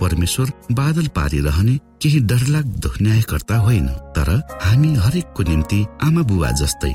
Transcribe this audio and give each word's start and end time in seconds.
परमेश्वर 0.00 0.50
बादल 0.80 1.06
पारिरहने 1.16 1.76
केही 2.02 2.20
डरलाग्दो 2.30 2.92
न्यायकर्ता 3.02 3.56
होइन 3.66 3.86
तर 4.16 4.30
हामी 4.64 4.94
हरेकको 5.04 5.42
निम्ति 5.50 5.84
आमा 6.06 6.22
बुबा 6.30 6.50
जस्तै 6.60 6.94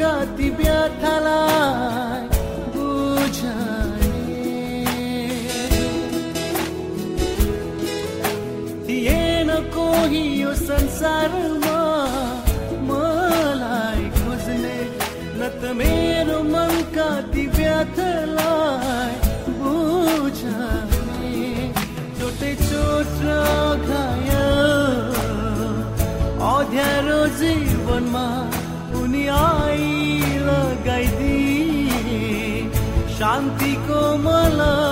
मनका 0.00 0.12
ती 0.36 0.48
व्यथालाई 0.56 2.24
बुझाए 2.72 4.08
कोही 9.76 10.22
यो 10.40 10.52
संसारमा 10.60 11.80
मलाई 12.88 14.04
खोज्ने 14.16 14.78
न 15.36 15.40
त 15.60 15.76
मेरो 15.80 16.38
मनका 16.48 17.08
ती 17.32 17.44
व्यथालाई 17.56 19.14
चोट 22.20 23.20
अध्यारो 26.50 27.20
जीवनमा 27.40 28.39
शान्तिको 33.30 34.00
मला 34.22 34.89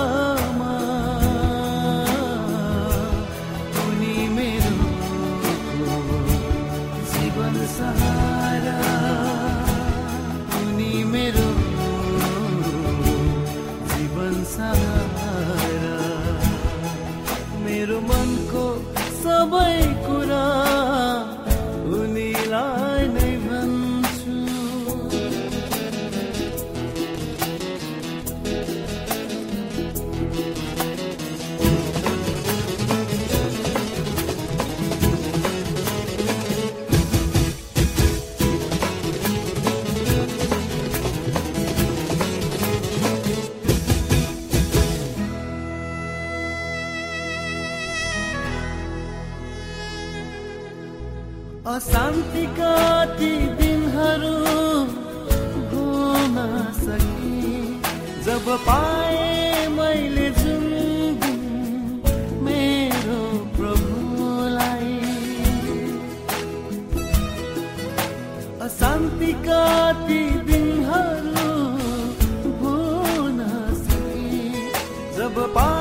जब 75.29 75.53
पाए 75.53 75.78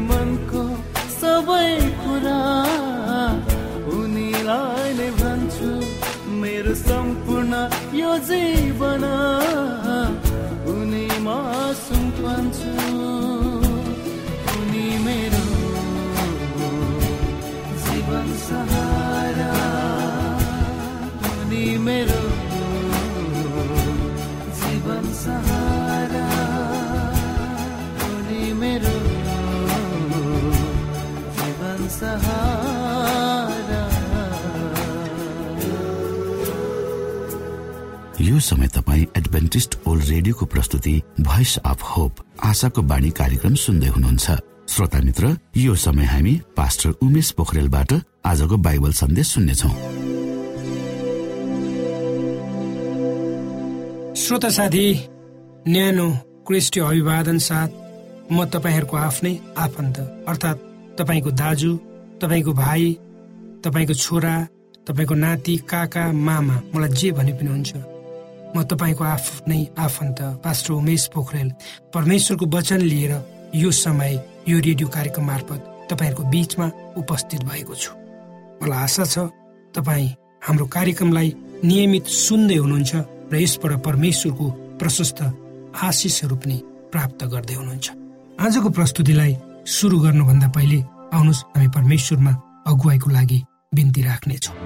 मनको 0.00 0.62
सबै 1.14 1.68
पुरा 2.00 2.38
उनीलाई 3.96 4.94
नै 5.00 5.08
भन्छु 5.20 5.70
मेरो 6.42 6.74
सम्पूर्ण 6.82 7.62
यो 8.00 8.12
जीवन 8.30 9.04
समय 38.42 38.68
तपाईँ 38.74 39.06
एडभेन्टिस्ट 39.16 39.76
ओल्ड 39.88 40.04
रेडियोको 40.04 40.46
प्रस्तुति 40.46 40.94
भोइस 41.20 41.56
अफ 41.64 41.82
होप 41.90 42.24
आशाको 42.44 42.82
बाणी 42.82 43.10
कार्यक्रम 43.20 43.54
सुन्दै 43.64 43.88
हुनुहुन्छ। 43.88 44.30
श्रोता 44.68 45.00
मित्र 45.04 45.36
यो 45.56 45.74
समय 45.76 46.04
हामी 46.04 46.34
पास्टर 46.56 46.90
उमेश 47.02 47.30
पोखरेलबाट 47.38 47.92
आजको 48.24 48.56
बाइबल 48.66 48.92
सन्देश 48.94 49.26
सुन्नेछौ। 49.34 49.68
श्रोता 54.22 54.48
साथी 54.56 54.86
न्यानो 55.68 56.10
क्रिस्टियो 56.46 56.86
अभिवादन 56.86 57.38
साथ 57.38 57.70
म 58.32 58.44
तपाईँहरूको 58.52 58.96
आफ्नै 58.96 59.34
आफन्त 59.58 59.98
अर्थात् 60.28 60.64
तपाईँको 60.98 61.30
दाजु 61.42 61.76
तपाईँको 62.22 62.52
भाइ 62.54 62.92
तपाईँको 63.64 63.94
छोरा 63.94 64.34
तपाईँको 64.88 65.14
नाति 65.14 65.56
काका 65.70 66.04
मामा 66.26 66.60
मलाई 66.74 66.90
जे 67.00 67.10
भने 67.12 67.32
पनि 67.32 67.50
हुन्छ 67.50 67.91
म 68.54 68.62
तपाईँको 68.62 69.04
आफ्नै 69.04 69.60
आफन्त 69.78 70.18
पास्टर 70.44 70.72
उमेश 70.72 71.06
पोखरेल। 71.14 71.48
परमेश्वरको 71.94 72.46
वचन 72.46 72.80
लिएर 72.80 73.12
यो 73.54 73.70
समय 73.70 74.12
यो 74.48 74.58
रेडियो 74.58 74.88
कार्यक्रम 74.88 75.24
मार्फत 75.26 75.60
तपाईँहरूको 75.90 76.22
बिचमा 76.32 76.66
उपस्थित 77.00 77.40
भएको 77.48 77.74
छु। 77.74 77.92
मलाई 78.60 78.82
आशा 78.84 79.04
छ 79.04 79.16
तपाईँ 79.74 80.08
हाम्रो 80.44 80.66
कार्यक्रमलाई 80.66 81.28
नियमित 81.64 82.06
सुन्दै 82.06 82.56
हुनुहुन्छ 82.56 82.92
र 83.32 83.34
यसबाट 83.40 83.72
परमेश्वरको 83.80 84.46
प्रशस्त 84.80 85.20
आशिषहरू 85.72 86.36
पनि 86.36 86.56
प्राप्त 86.92 87.20
गर्दै 87.32 87.54
हुनुहुन्छ। 87.54 87.86
आजको 88.40 88.68
प्रस्तुतिलाई 88.76 89.32
सुरु 89.66 89.96
गर्नुभन्दा 90.04 90.48
पहिले 90.48 90.78
आउनुहोस् 91.16 91.44
हामी 91.56 91.68
परमेश्वरमा 91.76 92.32
अगुवाईको 92.68 93.08
लागि 93.10 93.38
बिन्ती 93.74 94.02
राख्नेछौँ। 94.02 94.56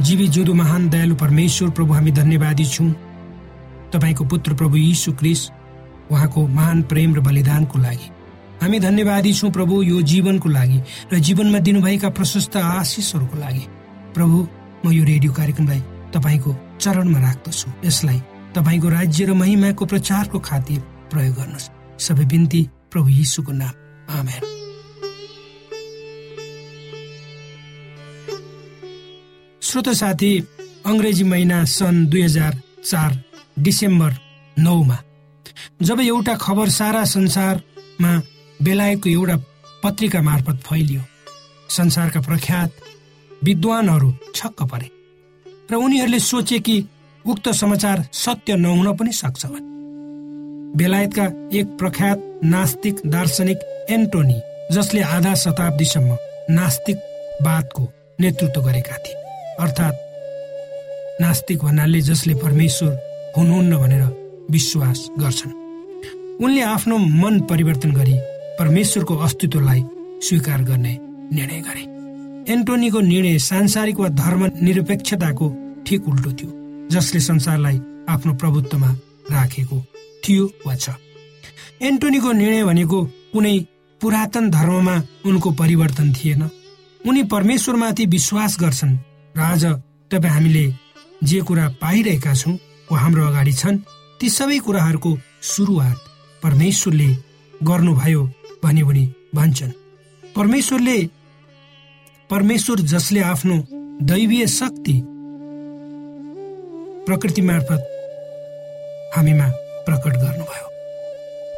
जीवी 0.00 0.28
जुदो 0.28 0.54
महान 0.54 0.88
दयालु 0.88 1.14
परमेश्वर 1.14 1.70
प्रभु 1.70 1.92
हामी 1.92 2.10
धन्यवादी 2.10 2.64
छौँ। 2.64 2.90
तपाईँको 3.92 4.24
पुत्र 4.24 4.54
प्रभु 4.54 4.76
यीशु 4.76 5.12
क्रिस 5.12 5.50
उहाँको 6.10 6.46
महान 6.48 6.82
प्रेम 6.82 7.14
र 7.14 7.20
बलिदानको 7.20 7.78
लागि। 7.78 8.08
हामी 8.62 8.78
धन्यवादी 8.80 9.32
छौँ 9.34 9.50
प्रभु 9.50 9.82
यो 9.82 10.00
जीवनको 10.02 10.48
लागि 10.48 10.80
र 11.12 11.18
जीवनमा 11.18 11.58
दिनुभएका 11.58 12.08
प्रशस्त 12.10 12.56
आशिषहरूको 12.56 13.36
लागि। 13.38 13.64
प्रभु 14.14 14.46
म 14.86 14.92
यो 14.92 15.04
रेडियो 15.04 15.32
कार्यक्रमलाई 15.32 15.82
तपाईँको 16.14 16.56
चरणमा 16.80 17.18
राख्दछु। 17.20 17.70
यसलाई 17.84 18.20
तपाईँको 18.56 18.88
राज्य 18.88 19.24
र 19.24 19.32
महिमाको 19.34 19.86
प्रचारको 19.86 20.38
खातिर 20.38 20.80
प्रयोग 21.12 21.34
गर्नुहोस्। 21.36 21.70
सबै 21.98 22.24
बिन्ती 22.24 22.60
प्रभु 22.90 23.08
यीशुको 23.08 23.52
नाम। 23.52 23.74
आमेन। 24.18 24.69
श्रोत 29.70 29.88
साथी 29.88 30.30
अङ्ग्रेजी 30.86 31.24
महिना 31.24 31.64
सन् 31.64 32.06
दुई 32.10 32.22
हजार 32.22 32.54
चार 32.84 33.10
डिसेम्बर 33.58 34.14
नौमा। 34.56 34.96
जब 35.82 36.00
एउटा 36.00 36.34
खबर 36.34 36.68
सारा 36.68 37.04
संसारमा 37.04 38.12
बेलायतको 38.60 39.08
एउटा 39.10 39.36
पत्रिका 39.82 40.22
मार्फत 40.22 40.56
फैलियो 40.66 41.02
संसारका 41.68 42.20
प्रख्यात 42.20 42.70
विद्वानहरू 43.44 44.10
छक्क 44.34 44.62
परे 44.72 44.88
र 45.70 45.74
उनीहरूले 45.76 46.18
सोचे 46.20 46.58
कि 46.58 46.76
उक्त 47.24 47.48
समाचार 47.54 48.04
सत्य 48.24 48.56
नहुन 48.56 48.96
पनि 48.96 49.12
सक्छ 49.12 49.46
भने 49.46 49.68
बेलायतका 50.78 51.26
एक 51.58 51.78
प्रख्यात 51.78 52.18
नास्तिक 52.44 53.06
दार्शनिक 53.06 53.58
एन्टोनी 53.90 54.40
जसले 54.72 55.02
आधा 55.14 55.34
शताब्दीसम्म 55.44 56.16
नास्तिकवादको 56.58 57.88
नेतृत्व 58.20 58.62
गरेका 58.62 58.96
थिए। 58.96 59.19
अर्थात् 59.60 59.96
नास्तिक 61.20 61.58
भन्नाले 61.58 62.00
जसले 62.00 62.34
परमेश्वर 62.34 62.92
हुनुहुन्न 63.36 63.76
भनेर 63.76 64.04
विश्वास 64.50 65.08
गर्छन्। 65.18 65.52
उनले 66.44 66.60
आफ्नो 66.64 66.98
मन 66.98 67.40
परिवर्तन 67.50 67.90
गरी 67.92 68.16
परमेश्वरको 68.58 69.16
अस्तित्वलाई 69.16 69.82
स्वीकार 70.22 70.62
गर्ने 70.62 70.96
निर्णय 71.32 71.60
गरे। 71.60 71.82
एन्टोनीको 72.52 73.00
निर्णय 73.00 73.38
सांसारिक 73.38 74.00
वा 74.00 74.08
धर्म 74.08 74.44
निरपेक्षताको 74.62 75.48
ठिक 75.86 76.08
उल्टो 76.08 76.32
थियो 76.32 76.88
जसले 76.90 77.20
संसारलाई 77.20 77.80
आफ्नो 78.08 78.34
प्रभुत्वमा 78.34 78.90
राखेको 79.30 79.82
थियो 80.24 80.46
वा 80.66 80.74
छ। 80.74 80.90
एन्टोनीको 81.82 82.32
निर्णय 82.32 82.64
भनेको 82.64 83.04
कुनै 83.32 83.58
पुरातन 84.00 84.50
धर्ममा 84.50 84.96
उनको 85.26 85.50
परिवर्तन 85.52 86.12
थिएन। 86.12 86.42
उनी 87.06 87.22
परमेश्वरमाथि 87.32 88.06
विश्वास 88.06 88.56
गर्छन् 88.60 88.96
र 89.36 89.40
आज 89.40 89.64
तपाईँ 90.10 90.32
हामीले 90.32 90.64
जे 91.22 91.40
कुरा 91.40 91.68
पाइरहेका 91.80 92.34
छौँ 92.34 92.58
वा 92.90 92.98
हाम्रो 92.98 93.26
अगाडि 93.26 93.52
छन् 93.52 93.78
ती 94.20 94.28
सबै 94.30 94.58
कुराहरूको 94.58 95.10
सुरुवात 95.42 95.98
परमेश्वरले 96.42 97.08
गर्नुभयो 97.60 98.22
भने 98.64 98.82
पनि 98.84 99.04
भन्छन्। 99.34 99.72
परमेश्वरले 100.36 100.98
परमेश्वर 102.30 102.80
जसले 102.92 103.20
आफ्नो 103.22 103.56
दैवीय 104.02 104.46
शक्ति 104.46 104.96
प्रकृति 107.06 107.42
मार्फत 107.42 107.82
हामीमा 109.16 109.48
प्रकट 109.86 110.14
गर्नुभयो। 110.16 110.66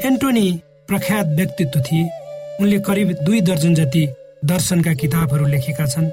एन्टोनी 0.09 0.47
प्रख्यात 0.89 1.27
व्यक्तित्व 1.37 1.81
थिए। 1.81 2.09
उनले 2.61 2.79
करिब 2.79 3.13
दुई 3.23 3.41
दर्जन 3.41 3.75
जति 3.75 4.07
दर्शनका 4.45 4.93
किताबहरू 4.95 5.47
लेखेका 5.47 5.87
छन् 5.87 6.11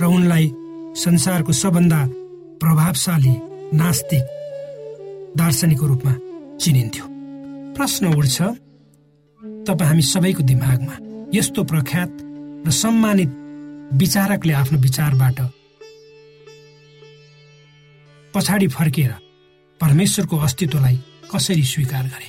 र 0.00 0.04
उनलाई 0.06 0.52
संसारको 0.94 1.52
सबभन्दा 1.52 2.00
प्रभावशाली 2.62 3.34
नास्तिक 3.76 4.24
दार्शनिकको 5.36 5.86
रूपमा 5.86 6.12
चिनिन्थ्यो। 6.62 7.06
प्रश्न 7.74 8.14
उठ्छ 8.14 8.42
तपाईँ 9.66 9.88
हामी 9.88 10.02
सबैको 10.02 10.42
दिमागमा 10.42 10.94
यस्तो 11.34 11.64
प्रख्यात 11.64 12.10
र 12.66 12.70
सम्मानित 12.70 13.30
विचारकले 13.92 14.52
आफ्नो 14.52 14.78
विचारबाट 14.78 15.40
पछाडि 18.34 18.68
फर्केर 18.68 19.10
परमेश्वरको 19.80 20.36
अस्तित्वलाई 20.36 20.96
कसरी 21.34 21.64
स्वीकार 21.64 22.04
गरे? 22.04 22.28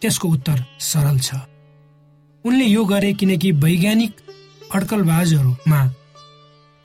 त्यसको 0.00 0.28
उत्तर 0.28 0.64
सरल 0.80 1.18
छ। 1.18 1.34
उनले 2.44 2.64
यो 2.64 2.84
गरे 2.84 3.12
किनकि 3.12 3.52
वैज्ञानिक 3.52 4.12
अड्कलबाजहरूमा 4.74 5.80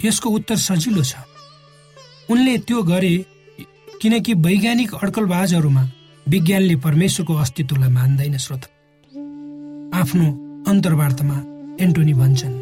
यसको 0.06 0.30
उत्तर 0.30 0.56
सजिलो 0.58 1.04
छ। 1.04 1.14
उनले 2.30 2.58
त्यो 2.58 2.82
गरे 2.84 3.14
किनकि 4.02 4.34
वैज्ञानिक 4.34 4.94
अड्कलबाजहरूमा 4.96 5.84
विज्ञानले 6.26 6.76
परमेश्वरको 6.76 7.34
अस्तित्वलाई 7.36 7.90
मान्दैन 7.90 8.38
श्रोत। 8.38 8.64
आफ्नो 9.94 10.28
अन्तर्वार्तामा 10.72 11.38
एन्टोनी 11.86 12.14
भन्छन् 12.14 12.60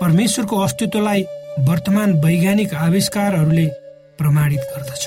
परमेश्वरको 0.00 0.56
अस्तित्वलाई 0.58 1.22
वर्तमान 1.68 2.12
वैज्ञानिक 2.24 2.74
आविष्कारहरूले 2.74 3.66
प्रमाणित 4.18 4.60
गर्दछ। 4.74 5.04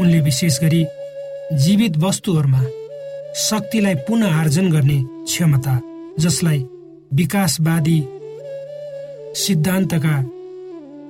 उनले 0.00 0.20
विशेष 0.20 0.60
गरी 0.60 0.84
जीवित 1.62 1.96
वस्तुहरूमा 1.96 2.62
शक्तिलाई 3.38 3.94
पुनः 4.06 4.38
आर्जन 4.40 4.70
गर्ने 4.72 4.98
क्षमता 5.24 5.80
जसलाई 6.18 6.60
विकासवादी 7.12 7.98
सिद्धान्तका 9.36 10.14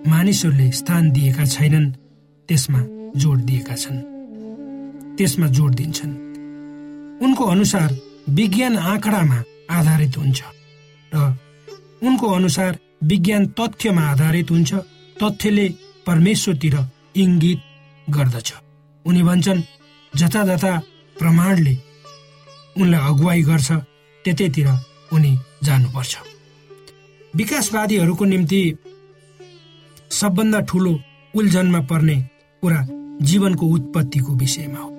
मानिसहरूले 0.07 0.71
स्थान 0.73 1.11
दिएका 1.11 1.45
छैनन् 1.45 1.93
त्यसमा 2.49 2.81
जोड 3.17 3.39
दिएका 3.39 3.75
छन्। 3.75 3.99
त्यसमा 5.17 5.47
जोड 5.47 5.75
दिन्छन्। 5.75 6.13
उनको 7.25 7.45
अनुसार 7.45 7.89
विज्ञान 8.29 8.77
आँकडामा 8.77 9.39
आधारित 9.71 10.17
हुन्छ 10.19 10.41
र 11.13 11.37
उनको 12.03 12.27
अनुसार 12.29 12.79
विज्ञान 13.03 13.47
तथ्यमा 13.47 14.03
आधारित 14.03 14.51
हुन्छ। 14.51 14.75
तथ्यले 15.23 15.67
परमेश्वरतिर 16.07 16.77
इङ्गित 17.17 17.61
गर्दछ। 18.11 18.53
उनी 19.07 19.23
भन्छन् 19.23 19.63
जतातता 20.17 20.73
प्रमाणले 21.19 21.75
उनलाई 22.81 23.01
अगुवाई 23.09 23.43
गर्छ 23.43 23.71
त्यतैतिर 24.25 24.69
उनी 25.13 25.33
जानुपर्छ। 25.63 26.13
विकासवादीहरूको 27.37 28.25
निम्ति 28.25 28.63
सबभन्दा 30.13 30.61
ठुलो 30.69 30.93
उल्झनमा 31.35 31.81
पर्ने 31.91 32.17
कुरा 32.63 32.81
जीवनको 33.29 33.67
उत्पत्तिको 33.67 34.33
विषयमा 34.33 34.81
हो। 34.81 34.91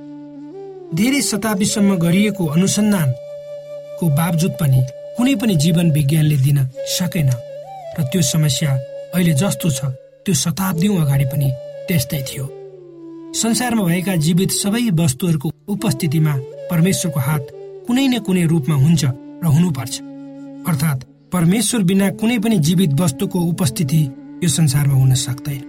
धेरै 0.97 1.21
शताब्दीसम्म 1.21 1.95
गरिएको 1.97 2.45
अनुसन्धानको 2.55 4.05
बावजुद 4.19 4.53
पनि 4.61 4.81
कुनै 5.17 5.35
पनि 5.41 5.55
जीवन 5.63 5.91
विज्ञानले 5.91 6.37
दिन 6.45 6.59
सकेन 6.97 7.29
र 7.97 8.03
त्यो 8.11 8.21
समस्या 8.33 8.71
अहिले 9.13 9.33
जस्तो 9.41 9.69
छ 9.69 9.79
त्यो 10.25 10.33
शताब्दीौँ 10.33 10.97
अगाडि 11.01 11.25
पनि 11.31 11.49
त्यस्तै 11.87 12.21
थियो। 12.29 12.45
संसारमा 13.41 13.83
भएका 13.83 14.15
जीवित 14.25 14.51
सबै 14.61 14.83
वस्तुहरूको 15.01 15.47
उपस्थितिमा 15.73 16.33
परमेश्वरको 16.71 17.19
हात 17.19 17.43
कुनै 17.87 18.07
न 18.07 18.19
कुनै 18.25 18.43
रूपमा 18.51 18.75
हुन्छ 18.75 19.03
र 19.43 19.45
हुनुपर्छ। 19.55 19.93
अर्थात् 20.69 21.05
परमेश्वर 21.33 21.83
बिना 21.89 22.09
कुनै 22.19 22.37
पनि 22.39 22.57
जीवित 22.67 22.91
वस्तुको 23.01 23.39
उपस्थिति 23.53 24.01
यो 24.43 24.49
संसारमा 24.49 24.93
हुन 24.93 25.13
सक्दैन। 25.15 25.61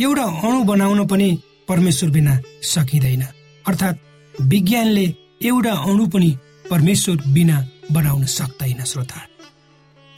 एउटा 0.00 0.24
अणु 0.42 0.62
बनाउन 0.64 1.06
पनि 1.06 1.28
परमेश्वर 1.68 2.10
बिना 2.10 2.40
सकिँदैन। 2.62 3.22
अर्थात् 3.64 3.98
विज्ञानले 4.34 5.06
एउटा 5.44 5.72
अणु 5.72 6.06
पनि 6.06 6.30
परमेश्वर 6.70 7.16
बिना 7.34 7.56
बनाउन 7.92 8.24
सक्दैन 8.24 8.84
श्रोता। 8.84 9.20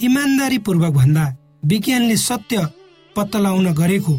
इमान्दारी 0.01 0.59
भन्दा 0.59 1.25
विज्ञानले 1.65 2.17
सत्य 2.17 2.67
पत्ता 3.17 3.39
लगाउन 3.39 3.73
गरेको 3.73 4.15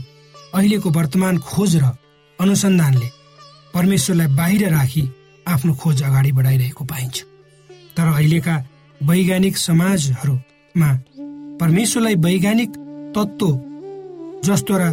अहिलेको 0.54 0.90
वर्तमान 0.90 1.38
खोज 1.40 1.76
र 1.76 1.86
अनुसन्धानले 2.40 3.10
परमेश्वरलाई 3.74 4.28
बाहिर 4.36 4.70
राखी 4.70 5.04
आफ्नो 5.48 5.74
खोज 5.74 6.04
अगाडि 6.04 6.32
बढाइरहेको 6.32 6.84
पाइन्छ। 6.86 7.18
तर 7.98 8.08
अहिलेका 8.08 8.56
वैज्ञानिक 9.02 9.58
समाजहरूमा 9.58 10.90
परमेश्वरलाई 11.62 12.16
वैज्ञानिक 12.16 12.72
तत्त्व 13.16 13.48
जसद्वारा 14.46 14.90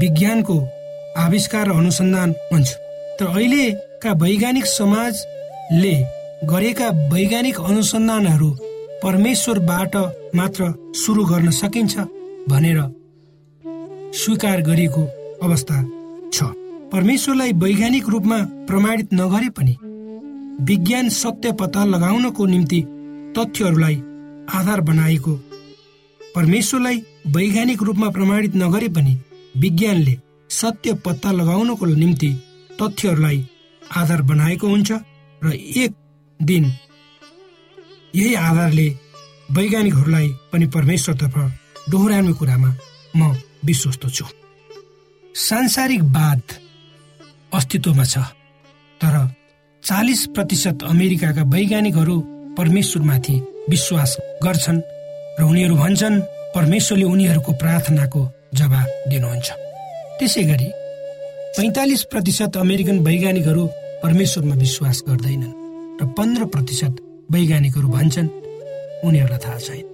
विज्ञानको 0.00 0.56
आविष्कार 1.18 1.66
र 1.68 1.72
अनुसन्धान 1.72 2.30
हुन्छ। 2.52 2.68
तर 3.18 3.26
अहिलेका 3.26 4.12
वैज्ञानिक 4.22 4.66
समाजले 4.68 5.94
गरेका 6.44 6.88
वैज्ञानिक 7.12 7.60
अनुसन्धानहरू 7.60 8.50
परमेश्वरबाट 9.02 9.96
मात्र 10.34 10.72
सुरु 10.96 11.24
गर्न 11.24 11.50
सकिन्छ 11.50 11.94
भनेर 12.48 12.78
स्वीकार 14.14 14.60
गरिएको 14.62 15.02
अवस्था 15.42 15.82
छ। 16.32 16.42
परमेश्वरलाई 16.92 17.52
वैज्ञानिक 17.62 18.08
रूपमा 18.08 18.38
प्रमाणित 18.68 19.08
नगरे 19.14 19.48
पनि 19.56 19.76
विज्ञान 20.68 21.08
सत्य 21.12 21.52
पत्ता 21.52 21.84
लगाउनको 21.84 22.46
निम्ति 22.46 22.80
तथ्यहरूलाई 23.38 23.96
आधार 24.54 24.80
बनाएको 24.80 25.32
परमेश्वरलाई 26.20 26.98
वैज्ञानिक 27.26 27.82
रूपमा 27.82 28.08
प्रमाणित 28.10 28.54
नगरे 28.56 28.88
पनि 28.88 29.14
विज्ञानले 29.56 30.14
सत्य 30.50 30.92
पत्ता 31.04 31.30
लगाउनको 31.32 31.86
निम्ति 31.86 32.30
तथ्यहरूलाई 32.80 33.38
आधार 33.96 34.22
बनाएको 34.22 34.66
हुन्छ 34.68 34.92
र 35.42 35.52
एक 35.52 35.92
दिन 36.40 36.64
यही 38.14 38.34
आधारले 38.34 38.88
वैज्ञानिकहरूलाई 39.50 40.28
पनि 40.52 40.66
परमेश्वरतर्फ 40.66 41.36
डोहोऱ्याउने 41.90 42.32
कुरामा 42.32 42.70
म 43.16 43.32
विश्वस्त 43.64 44.06
छु। 44.08 44.24
सांसारिकवाद 45.34 46.42
अस्तित्वमा 47.54 48.04
छ 48.04 48.18
तर 49.00 49.14
चालिस 49.82 50.26
प्रतिशत 50.34 50.84
अमेरिकाका 50.84 51.42
वैज्ञानिकहरू 51.54 52.16
परमेश्वरमाथि 52.58 53.36
विश्वास 53.70 54.16
गर्छन् 54.44 54.80
र 55.40 55.42
उनीहरू 55.42 55.76
भन्छन् 55.76 56.22
परमेश्वरले 56.54 57.04
उनीहरूको 57.04 57.52
प्रार्थनाको 57.52 58.20
जवाब 58.54 58.88
दिनुहुन्छ। 59.10 59.48
त्यसै 60.18 60.42
गरी 60.44 60.68
पैँतालिस 61.56 62.02
प्रतिशत 62.12 62.56
अमेरिकन 62.56 62.98
वैज्ञानिकहरू 62.98 63.64
परमेश्वरमा 64.02 64.54
विश्वास 64.54 65.02
गर्दैनन् 65.08 65.54
र 66.00 66.06
पन्ध्र 66.18 66.44
प्रतिशत 66.44 66.94
वैज्ञानिकहरू 67.32 67.88
भन्छन् 67.88 68.28
उनीहरूलाई 69.04 69.38
थाहा 69.44 69.58
छैन। 69.58 69.84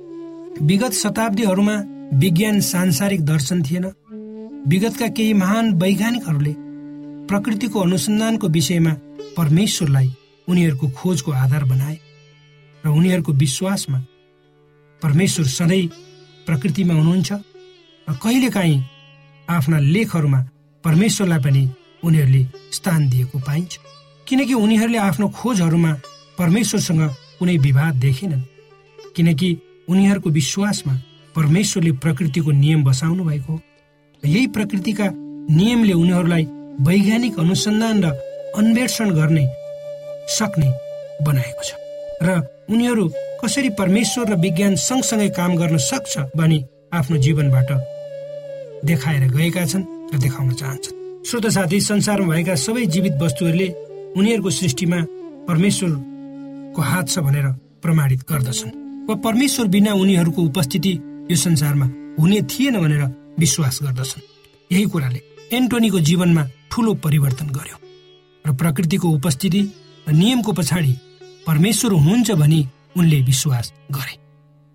विगत 0.63 0.93
शताब्दीहरूमा 0.93 1.77
विज्ञान 2.23 2.61
सांसारिक 2.61 3.25
दर्शन 3.25 3.63
थिएन। 3.63 3.85
विगतका 4.69 5.09
केही 5.09 5.33
महान 5.33 5.73
वैज्ञानिकहरूले 5.75 6.55
प्रकृतिको 7.29 7.81
अनुसन्धानको 7.81 8.49
विषयमा 8.49 8.93
परमेश्वरलाई 9.37 10.09
उनीहरूको 10.49 10.87
खोजको 10.89 11.31
आधार 11.33 11.65
बनाए 11.65 11.97
र 12.85 12.89
उनीहरूको 12.89 13.33
विश्वासमा 13.33 13.99
परमेश्वर 15.03 15.47
सधैँ 15.47 16.12
प्रकृतिमा 16.47 16.95
हुनुहुन्छ 16.95 17.33
र 17.33 18.13
कहिलेकाहीँ 18.23 18.85
आफ्ना 19.49 19.79
लेखहरूमा 19.79 20.41
परमेश्वरलाई 20.85 21.39
पनि 21.39 21.63
उनीहरूले 22.05 22.47
स्थान 22.73 23.09
दिएको 23.09 23.39
पाइन्छ। 23.39 23.79
किनकि 24.29 24.55
उनीहरूले 24.55 24.99
आफ्नो 24.99 25.29
खोजहरूमा 25.29 25.93
परमेश्वरसँग 26.39 27.03
कुनै 27.39 27.57
विवाद 27.57 27.95
देखेनन्। 27.95 28.43
किनकि 29.17 29.49
उनीहरूको 29.89 30.31
विश्वासमा 30.31 30.95
परमेश्वरले 31.37 31.93
प्रकृतिको 31.93 32.51
नियम 32.51 32.85
बसाउनु 32.85 33.25
भएको 33.25 33.61
यही 34.23 34.47
प्रकृतिका 34.47 35.07
नियमले 35.51 35.93
उनीहरूलाई 35.93 36.45
वैज्ञानिक 36.81 37.39
अनुसन्धान 37.39 38.05
र 38.05 38.07
अन्वेषण 38.57 39.11
गर्ने 39.11 39.45
सक्ने 40.29 40.69
बनाएको 41.25 41.63
छ। 41.63 41.71
र 42.23 42.52
उनीहरू 42.69 43.09
कसरी 43.43 43.71
परमेश्वर 43.79 44.29
र 44.29 44.35
विज्ञान 44.39 44.75
सँगसँगै 44.79 45.29
काम 45.37 45.57
गर्न 45.57 45.77
सक्छ 45.81 46.19
भनी 46.37 46.59
आफ्नो 46.93 47.17
जीवनबाट 47.19 47.71
देखाएर 48.85 49.25
गएका 49.33 49.65
छन् 49.67 49.85
र 50.15 50.19
देखाउन 50.19 50.53
चाहन्छन्। 50.53 51.25
श्रोत 51.27 51.47
साथी 51.47 51.81
संसारमा 51.81 52.35
भएका 52.35 52.55
सबै 52.57 52.87
जीवित 52.87 53.15
वस्तुहरूले 53.23 53.69
उनीहरूको 54.17 54.51
सृष्टिमा 54.51 54.99
परमेश्वरको 55.49 56.83
हात 56.83 57.09
छ 57.09 57.19
भनेर 57.19 57.47
प्रमाणित 57.83 58.21
गर्दछन्। 58.31 58.71
वा 59.09 59.15
परमेश्वर 59.27 59.67
बिना 59.67 59.93
उनीहरूको 59.95 60.43
उपस्थिति 60.43 60.93
यो 61.31 61.37
संसारमा 61.37 61.87
हुने 62.19 62.41
थिएन 62.51 62.81
भनेर 62.81 63.03
विश्वास 63.39 63.79
गर्दछन्। 63.83 64.23
यही 64.71 64.85
कुराले 64.85 65.21
एन्टोनीको 65.53 65.99
जीवनमा 66.01 66.43
ठुलो 66.71 66.95
परिवर्तन 67.05 67.49
गर्यो 67.57 67.77
र 68.45 68.55
प्रकृतिको 68.55 69.09
उपस्थिति 69.11 69.63
र 70.07 70.13
नियमको 70.13 70.53
पछाडि 70.53 70.95
परमेश्वर 71.47 71.93
हुनुहुन्छ 71.93 72.31
भनी 72.33 72.67
उनले 72.97 73.21
विश्वास 73.23 73.73
गरे। 73.93 74.19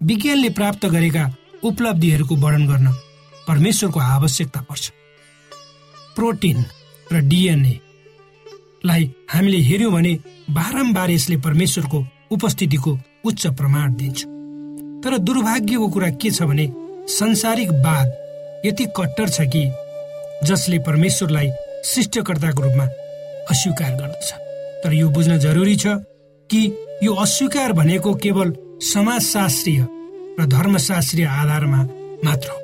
विज्ञानले 0.01 0.49
प्राप्त 0.49 0.85
गरेका 0.85 1.23
उपलब्धिहरूको 1.63 2.35
वर्णन 2.35 2.67
गर्न 2.67 2.87
परमेश्वरको 3.47 3.99
आवश्यकता 3.99 4.61
पर्छ। 4.61 4.91
प्रोटिन 6.15 6.65
र 7.13 7.19
डिएनए 7.23 7.79
लाई 8.85 9.11
हामीले 9.29 9.57
हेर्यौँ 9.61 9.91
भने 9.93 10.13
बारम्बार 10.49 11.11
यसले 11.11 11.37
परमेश्वरको 11.37 12.05
उपस्थितिको 12.31 12.97
उच्च 13.25 13.47
प्रमाण 13.57 13.93
दिन्छ। 13.95 14.23
तर 15.03 15.17
दुर्भाग्यको 15.19 15.87
कुरा 15.87 16.09
के 16.11 16.29
छ 16.31 16.43
भने 16.43 16.67
संसारिक 17.09 17.71
वाद 17.85 18.07
यति 18.65 18.85
कट्टर 18.97 19.29
छ 19.29 19.47
कि 19.55 19.63
जसले 20.43 20.79
परमेश्वरलाई 20.79 21.49
सृष्टकर्ताको 21.85 22.63
रूपमा 22.63 22.85
अस्वीकार 23.51 23.91
गर्दछ। 23.95 24.31
तर 24.83 24.93
यो 24.93 25.09
बुझ्न 25.09 25.37
जरुरी 25.39 25.75
छ 25.75 25.87
कि 26.49 26.61
यो 27.03 27.13
अस्वीकार 27.13 27.71
भनेको 27.73 28.13
केवल 28.15 28.53
समाजशास्त्रीय 28.83 29.81
र 30.39 30.45
धर्मशास्त्रीय 30.47 31.25
आधारमा 31.25 31.81
मात्र 32.25 32.49
हो। 32.49 32.59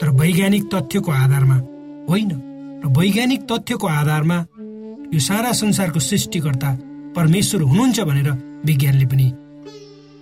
तर 0.00 0.08
वैज्ञानिक 0.20 0.64
तथ्यको 0.74 1.10
आधारमा 1.12 1.56
होइन 2.08 2.30
र 2.84 2.92
वैज्ञानिक 2.98 3.42
तथ्यको 3.50 3.86
आधारमा 3.88 4.38
यो 5.14 5.20
सारा 5.20 5.52
संसारको 5.52 6.00
सृष्टिकर्ता 6.00 6.70
परमेश्वर 7.16 7.62
हुनुहुन्छ 7.62 8.00
भनेर 8.00 8.30
विज्ञानले 8.66 9.06
पनि 9.06 9.26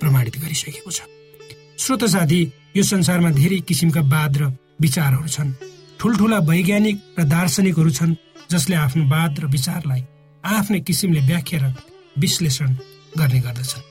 प्रमाणित 0.00 0.36
गरिसकेको 0.38 0.90
छ। 0.90 1.00
श्रोत 1.78 2.04
साथी 2.04 2.40
यो 2.76 2.82
संसारमा 2.82 3.30
धेरै 3.30 3.58
किसिमका 3.68 4.00
वाद 4.14 4.36
र 4.36 4.52
विचारहरू 4.80 5.28
छन्। 5.28 5.50
ठुल्ठुला 5.98 6.38
वैज्ञानिक 6.38 6.96
र 7.18 7.24
दार्शनिकहरू 7.26 7.90
छन् 7.90 8.14
जसले 8.50 8.76
आफ्नो 8.76 9.04
वाद 9.08 9.40
र 9.40 9.44
विचारलाई 9.46 10.02
आफ्नै 10.44 10.80
किसिमले 10.80 11.20
व्याख्या 11.26 11.58
र 11.62 11.66
विश्लेषण 12.18 12.70
गर्ने 13.18 13.40
गर्दछन् 13.40 13.84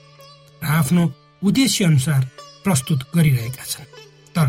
र 0.64 0.68
आफ्नो 0.68 1.04
उद्देश्य 1.44 1.86
अनुसार 1.86 2.22
प्रस्तुत 2.64 3.00
गरिरहेका 3.16 3.64
छन्। 3.64 3.86
तर 4.36 4.48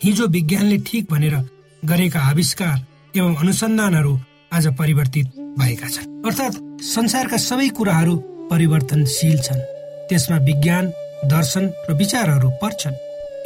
हिजो 0.00 0.26
विज्ञानले 0.26 0.78
ठिक 0.78 1.06
भनेर 1.10 1.34
गरेका 1.82 2.20
आविष्कार 2.20 2.76
एवं 3.16 3.34
अनुसन्धानहरू 3.34 4.18
आज 4.52 4.66
परिवर्तित 4.78 5.26
भएका 5.58 5.88
छन्। 5.88 6.06
अर्थात् 6.26 6.56
संसारका 6.82 7.36
सबै 7.36 7.68
कुराहरू 7.68 8.16
परिवर्तनशील 8.50 9.38
छन्। 9.38 9.60
त्यसमा 10.08 10.36
विज्ञान 10.38 10.84
दर्शन 11.24 11.64
र 11.90 11.94
विचारहरू 11.94 12.50
पर्छन्। 12.62 12.94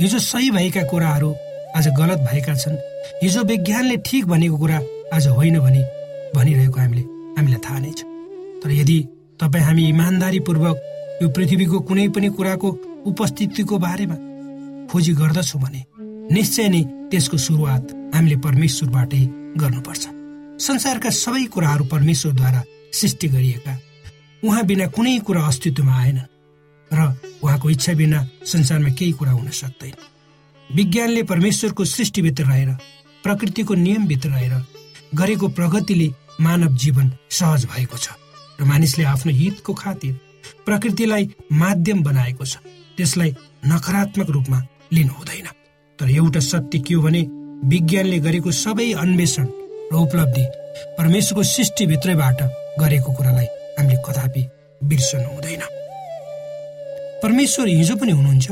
हिजो 0.01 0.19
सही 0.19 0.51
भएका 0.51 0.83
कुराहरू 0.83 1.31
आज 1.77 1.89
गलत 1.99 2.19
भएका 2.29 2.55
छन्। 2.55 2.77
हिजो 3.23 3.43
विज्ञानले 3.43 3.97
ठिक 3.97 4.27
भनेको 4.27 4.57
कुरा 4.57 4.79
आज 5.13 5.27
होइन 5.29 5.59
भने 5.59 5.83
भनिरहेको 6.35 6.81
हामीले 6.81 7.03
हामीलाई 7.37 7.61
थाहा 7.65 7.79
नै 7.79 7.93
छ। 7.93 8.05
तर 8.63 8.71
यदि 8.71 8.99
तपाईँ 9.41 9.65
हामी 9.65 9.85
इमान्दारीपूर्वक 9.89 10.77
यो 11.23 11.29
पृथ्वीको 11.29 11.79
कुनै 11.89 12.09
पनि 12.15 12.29
कुराको 12.37 12.69
उपस्थितिको 13.11 13.79
बारेमा 13.79 14.17
खोजी 14.91 15.13
गर्दछौँ 15.21 15.61
भने 15.63 15.81
निश्चय 16.35 16.69
नै 16.69 16.83
त्यसको 17.11 17.37
सुरुवात 17.37 17.85
हामीले 18.15 18.37
परमेश्वरबाटै 18.47 19.23
गर्नुपर्छ। 19.61 20.05
संसारका 20.61 21.11
सबै 21.11 21.45
कुराहरू 21.55 21.85
परमेश्वरद्वारा 21.85 22.63
सृष्टि 22.93 23.29
गरिएका। 23.29 23.73
उहाँ 24.43 24.65
बिना 24.67 24.87
कुनै 24.95 25.19
कुरा 25.27 25.43
अस्तित्वमा 25.47 25.95
आएन 26.01 26.19
र 26.91 27.01
उहाँको 27.43 27.71
इच्छा 27.71 27.93
बिना 27.95 28.19
संसारमा 28.45 28.91
केही 28.99 29.13
कुरा 29.19 29.33
हुन 29.33 29.49
सक्दैन। 29.51 29.95
विज्ञानले 30.71 31.23
परमेश्वरको 31.25 31.85
सृष्टिभित्र 31.85 32.45
रहेर 32.45 32.71
प्रकृतिको 33.25 33.75
नियमभित्र 33.75 34.29
रहेर 34.29 34.55
गरेको 35.15 35.49
प्रगतिले 35.59 36.09
मानव 36.41 36.75
जीवन 36.77 37.11
सहज 37.31 37.65
भएको 37.67 37.97
छ। 37.97 38.09
मानिसले 38.65 39.05
आफ्नो 39.05 39.33
हितको 39.33 39.73
खातिर 39.75 40.13
प्रकृतिलाई 40.67 41.29
माध्यम 41.53 42.03
बनाएको 42.03 42.45
छ। 42.45 42.57
त्यसलाई 42.97 43.31
नकारात्मक 43.67 44.31
रूपमा 44.31 44.59
लिनु 44.93 45.13
हुँदैन। 45.13 45.49
तर 45.99 46.11
एउटा 46.11 46.41
सत्य 46.41 46.79
के 46.79 46.95
हो 46.95 47.03
भने 47.03 47.23
विज्ञानले 47.65 48.19
गरेको 48.19 48.51
सबै 48.51 48.93
अन्वेषण 48.93 49.47
र 49.93 49.95
उपलब्धि 49.97 50.45
परमेश्वरको 50.99 51.43
सृष्टिभित्रैबाट 51.43 52.43
गरेको 52.81 53.13
कुरालाई 53.13 53.47
हामीले 53.79 54.03
कदापि 54.07 54.43
बिर्सनु 54.83 55.29
हुँदैन। 55.35 55.63
परमेश्वर 57.23 57.69
हिजो 57.69 57.97
पनि 57.97 58.13
हुनुहुन्छ। 58.13 58.51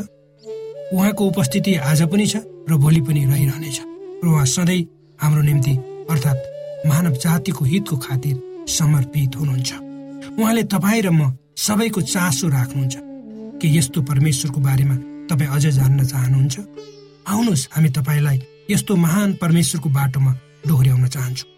उहाँको 0.95 1.27
उपस्थिति 1.27 1.75
आज 1.75 2.03
पनि 2.13 2.27
छ 2.27 2.37
र 2.71 2.77
भोलि 2.77 3.01
पनि 3.01 3.25
रहिरहनेछ। 3.25 3.79
र 4.25 4.27
उहाँ 4.29 4.47
सधैँ 4.47 4.87
हाम्रो 5.19 5.43
निम्ति 5.43 5.75
अर्थात् 6.11 6.87
मानव 6.87 7.15
जातिको 7.17 7.65
हितको 7.65 7.97
खातिर 7.97 8.67
समर्पित 8.69 9.37
हुनुहुन्छ। 9.37 9.90
उहाँले 10.39 10.63
तपाईँ 10.63 11.03
र 11.03 11.11
म 11.11 11.37
सबैको 11.57 12.01
चासो 12.01 12.49
राख्नुहुन्छ। 12.49 12.97
कि 13.61 13.79
यस्तो 13.79 14.03
परमेश्वरको 14.03 14.61
बारेमा 14.61 14.95
तपाईँ 15.27 15.51
अझ 15.51 15.67
जान्न 15.67 16.05
चाहनुहुन्छ? 16.05 16.59
आउनुहोस् 17.29 17.69
हामी 17.73 17.89
तपाईँलाई 17.89 18.43
यस्तो 18.71 18.97
महान 18.97 19.35
परमेश्वरको 19.35 19.89
बाटोमा 19.89 20.33
डोहोऱ्याउन 20.69 21.07
चाहन्छौँ। 21.07 21.51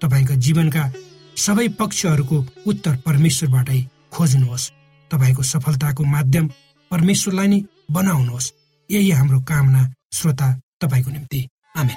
तपाईँका 0.00 0.34
जीवनका 0.34 0.92
सबै 1.36 1.68
पक्षहरूको 1.68 2.46
उत्तर 2.66 2.96
परमेश्वरबाटै 2.96 3.86
खोज्नुहोस्। 4.12 4.70
तपाईँको 5.10 5.42
सफलताको 5.42 6.04
माध्यम 6.04 6.50
परमेश्वरलाई 6.90 7.48
नै 7.48 7.64
बनाउनुहोस्। 7.90 8.52
यही 8.90 9.10
हाम्रो 9.10 9.40
कामना 9.40 9.92
श्रोता 10.12 10.60
तपाईँको 10.80 11.10
निम्ति। 11.10 11.48
आमेन। 11.76 11.96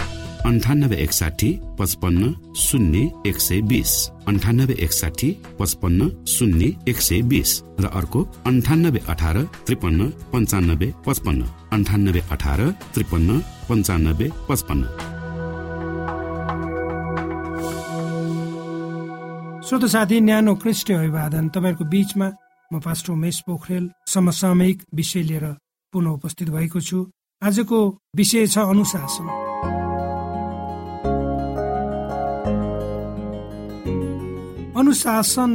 अन्ठानब्बे 0.45 0.95
एकसाठी 0.95 1.49
पचपन्न 1.79 2.53
शून्य 2.55 3.07
एक 3.25 3.37
सय 3.37 3.61
बिस 3.61 3.91
अन्ठानब्बे 4.27 4.73
एकसाठी 4.73 5.29
पचपन्न 5.59 6.25
शून्य 6.25 6.69
एक 6.87 6.97
सय 6.97 7.21
बिस 7.21 7.51
र 7.79 7.85
अर्को 7.85 8.23
अन्ठानब्बे 8.45 8.99
अठार 9.09 9.37
त्रिपन्न 9.67 10.09
पन्चानब्बे 10.33 10.93
पचपन्न. 11.05 11.41
अन्ठानब्बे 11.73 12.21
अठार 12.31 12.59
त्रिपन्न 12.93 13.39
पन्चानब्बे 13.69 14.29
पचपन्न. 14.49 14.83
श्रोत 19.63 19.85
साथी 19.85 20.19
न्यानो 20.19 20.55
कृष्ण 20.55 20.89
अभिवादन। 20.93 21.49
तपाईँहरूको 21.49 21.85
बिचमा 21.85 22.27
म 22.73 22.79
पास्टर 22.79 23.13
उमेश 23.13 23.39
पोखरेल 23.47 23.91
समसामयिक 24.07 24.77
विषय 24.95 25.21
लिएर 25.21 25.45
पुनः 25.93 26.09
उपस्थित 26.09 26.49
भएको 26.49 26.79
छु। 26.81 27.05
आजको 27.41 27.79
विषय 28.15 28.47
छ 28.47 28.57
अनुशासन। 28.57 29.50
अनुशासन 34.81 35.51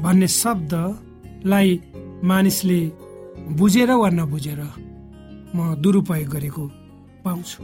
भन्ने 0.00 0.28
शब्दलाई 0.40 1.68
मानिसले 2.24 2.80
बुझेर 3.58 3.90
वा 3.92 4.08
नबुझेर 4.18 4.60
म 5.54 5.58
दुरुपयोग 5.82 6.28
गरेको 6.34 6.64
पाउँछु। 7.24 7.58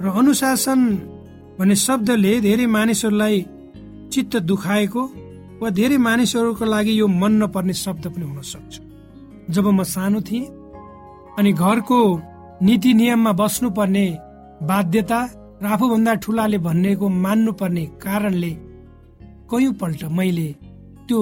र 0.00 0.04
अनुशासन 0.20 0.80
भन्ने 1.58 1.76
शब्दले 1.76 2.32
धेरै 2.40 2.66
मानिसहरूलाई 2.76 3.36
चित्त 4.12 4.32
दुखाएको 4.48 5.02
वा 5.60 5.68
धेरै 5.78 5.98
मानिसहरूको 6.08 6.64
लागि 6.64 6.92
यो 7.00 7.06
मन 7.20 7.32
नपर्ने 7.42 7.74
शब्द 7.84 8.04
पनि 8.12 8.24
हुन 8.24 8.40
सक्छ। 8.52 8.74
जब 9.52 9.66
म 9.68 9.82
सानो 9.84 10.20
थिएँ 10.28 10.52
अनि 11.38 11.52
घरको 11.52 11.98
नीति 12.64 12.90
नियममा 13.00 13.32
बस्नुपर्ने 13.40 14.06
बाध्यता 14.64 15.20
र 15.62 15.64
आफूभन्दा 15.74 16.12
ठुलाले 16.24 16.58
भन्नेको 16.66 17.06
मान्नुपर्ने 17.24 17.84
कारणले 18.04 18.52
कयौँपल्ट 19.50 20.04
मैले 20.18 20.48
त्यो 21.08 21.20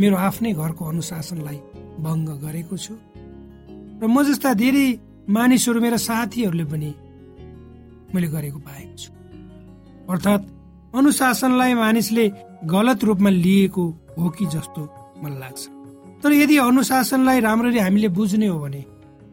मेरो 0.00 0.16
आफ्नै 0.16 0.52
घरको 0.52 0.82
अनुशासनलाई 0.84 1.58
भङ्ग 2.04 2.28
गरेको 2.44 2.76
छु। 2.76 2.94
र 4.00 4.04
म 4.06 4.16
जस्ता 4.24 4.54
धेरै 4.54 4.86
मानिसहरू 5.28 5.80
मेरा 5.80 5.96
साथीहरूले 5.96 6.64
पनि 6.64 6.90
मैले 8.14 8.28
गरेको 8.28 8.58
पाएको 8.58 8.96
छु। 8.96 9.10
अर्थात् 10.10 10.44
अनुशासनलाई 10.96 11.74
मानिसले 11.74 12.24
गलत 12.64 13.04
रूपमा 13.04 13.30
लिएको 13.30 13.84
हो 14.18 14.28
कि 14.30 14.44
जस्तो 14.46 14.82
मलाई 15.22 15.38
लाग्छ। 15.38 15.62
तर 16.22 16.32
यदि 16.32 16.56
अनुशासनलाई 16.56 17.40
राम्ररी 17.40 17.78
हामीले 17.78 18.08
बुझ्ने 18.08 18.46
हो 18.46 18.58
भने 18.58 18.82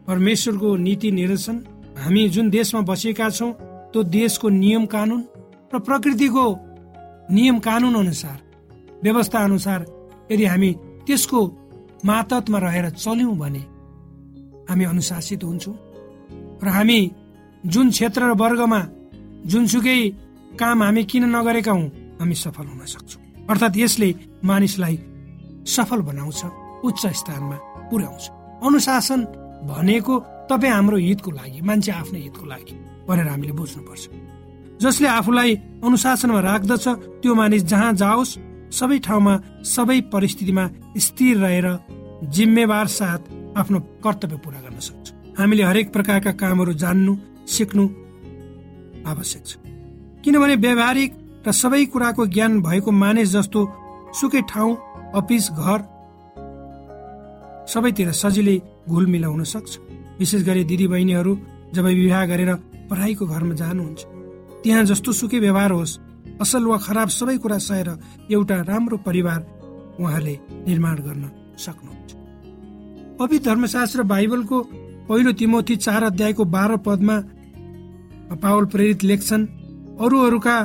परमेश्वरको 0.06 0.76
नीति 0.76 1.10
निर्देशन 1.10 1.56
हामी 1.98 2.28
जुन 2.28 2.50
देशमा 2.50 2.80
बसेका 2.80 3.28
छौँ 3.30 3.52
त्यो 3.92 4.02
देशको 4.02 4.48
नियम 4.48 4.84
कानुन 4.86 5.20
र 5.74 5.78
प्रकृतिको 5.78 6.44
नियम 7.30 7.58
कानुन 7.58 7.94
अनुसार 7.94 8.38
व्यवस्था 9.02 9.38
अनुसार 9.44 9.80
यदि 10.32 10.44
हामी 10.44 10.70
त्यसको 11.06 11.40
मातहतमा 12.04 12.58
रहेर 12.58 12.90
चल्यौँ 12.90 13.36
भने 13.36 13.62
हामी 14.68 14.84
अनुशासित 14.84 15.44
हुन्छौँ। 15.44 15.74
र 16.64 16.68
हामी 16.68 16.98
जुन 17.64 17.90
क्षेत्र 17.90 18.22
र 18.24 18.32
वर्गमा 18.36 18.80
जुनसुकै 19.46 19.98
काम 20.60 20.82
हामी 20.82 21.04
किन 21.04 21.24
नगरेका 21.36 21.72
हौँ 21.72 21.88
हामी 22.20 22.34
सफल 22.34 22.66
हुन 22.66 22.84
सक्छौँ। 22.86 23.22
अर्थात् 23.50 23.76
यसले 23.76 24.08
मानिसलाई 24.44 24.96
सफल 25.66 26.00
बनाउँछ 26.08 26.40
उच्च 26.84 27.06
स्थानमा 27.20 27.56
पुर्याउँछ। 27.90 28.24
अनुशासन 28.64 29.20
भनेको 29.68 30.14
तपाईँ 30.50 30.72
हाम्रो 30.72 30.96
हितको 30.96 31.30
लागि 31.30 31.60
मान्छे 31.60 31.92
आफ्नो 31.92 32.18
हितको 32.18 32.44
लागि 32.46 32.74
भनेर 33.08 33.28
हामीले 33.28 33.52
बुझ्नुपर्छ। 33.52 34.04
जसले 34.82 35.08
आफूलाई 35.08 35.54
अनुशासनमा 35.84 36.40
राख्दछ 36.40 36.86
त्यो 37.22 37.34
मानिस 37.34 37.62
जहाँ 37.64 37.92
जाओस् 37.94 38.38
सबै 38.78 38.98
ठाउँमा 38.98 39.34
सबै 39.64 40.00
परिस्थितिमा 40.12 40.64
स्थिर 40.98 41.36
रहेर 41.38 41.66
जिम्मेवार 42.34 42.86
साथ 42.88 43.22
आफ्नो 43.56 43.78
कर्तव्य 44.04 44.36
पूरा 44.44 44.60
गर्न 44.64 44.78
सक्छ। 44.80 45.06
हामीले 45.38 45.62
हरेक 45.62 45.92
प्रकारका 45.92 46.32
कामहरू 46.32 46.72
जान्नु 46.82 47.12
सिक्नु 47.46 47.84
आवश्यक 49.06 49.42
छ। 49.46 49.52
किनभने 50.24 50.54
व्यावहारिक 50.56 51.10
र 51.46 51.52
सबै 51.52 51.84
कुराको 51.92 52.26
ज्ञान 52.26 52.52
भएको 52.62 52.90
मानिस 52.90 53.28
जस्तो 53.32 53.60
सुकै 54.18 54.42
ठाउँ 54.50 54.72
अफिस 55.14 55.50
घर 55.52 55.80
सबैतिर 57.68 58.10
सजिलै 58.12 58.56
घुल 58.88 59.06
मिलाउन 59.06 59.44
सक्छ। 59.44 59.72
विशेष 60.18 60.42
गरी 60.42 60.64
दिदी 60.64 60.86
बहिनीहरू 60.86 61.32
जब 61.74 61.84
विवाह 61.84 62.24
गरेर 62.26 62.50
पढाइको 62.90 63.24
घरमा 63.26 63.54
जानुहुन्छ 63.54 64.00
त्यहाँ 64.64 64.84
जस्तो 64.84 65.12
सुकै 65.12 65.38
व्यवहार 65.38 65.70
होस् 65.70 65.98
असल 66.40 66.64
वा 66.64 66.76
खराब 66.86 67.08
सबै 67.08 67.36
कुरा 67.38 67.58
सहेर 67.58 67.88
एउटा 68.32 68.56
राम्रो 68.68 68.96
परिवार 69.06 69.40
उहाँले 70.00 70.34
निर्माण 70.68 70.96
गर्न 71.06 71.24
सक्नुहुन्छ। 71.64 72.10
पवित्र 73.18 73.44
धर्मशास्त्र 73.44 74.02
बाइबलको 74.02 74.58
पहिलो 75.08 75.32
तिमोथी 75.38 75.76
चार 75.76 76.02
अध्यायको 76.02 76.44
बाह्र 76.44 76.76
पदमा 76.86 77.16
पावल 78.42 78.64
प्रेरित 78.72 79.04
लेख्छन् 79.04 79.46
अरूहरूका 80.00 80.56